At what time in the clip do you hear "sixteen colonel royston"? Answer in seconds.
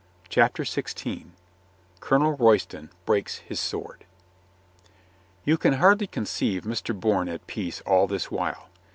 0.65-2.89